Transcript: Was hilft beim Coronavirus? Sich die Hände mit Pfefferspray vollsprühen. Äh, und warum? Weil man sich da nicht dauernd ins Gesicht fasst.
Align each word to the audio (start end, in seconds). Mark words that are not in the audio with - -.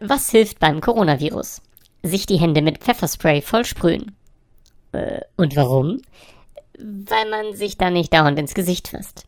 Was 0.00 0.30
hilft 0.30 0.58
beim 0.58 0.80
Coronavirus? 0.80 1.60
Sich 2.02 2.26
die 2.26 2.38
Hände 2.38 2.62
mit 2.62 2.78
Pfefferspray 2.78 3.42
vollsprühen. 3.42 4.14
Äh, 4.92 5.22
und 5.36 5.56
warum? 5.56 6.00
Weil 6.78 7.28
man 7.28 7.54
sich 7.54 7.76
da 7.76 7.90
nicht 7.90 8.12
dauernd 8.12 8.38
ins 8.38 8.54
Gesicht 8.54 8.88
fasst. 8.88 9.26